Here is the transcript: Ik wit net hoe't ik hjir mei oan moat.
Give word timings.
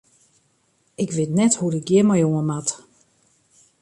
Ik 1.03 1.09
wit 1.15 1.29
net 1.37 1.53
hoe't 1.57 1.79
ik 1.79 1.87
hjir 1.91 2.05
mei 2.07 2.21
oan 2.27 2.47
moat. 2.49 2.69